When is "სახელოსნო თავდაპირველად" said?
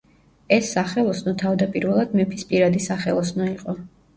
0.77-2.17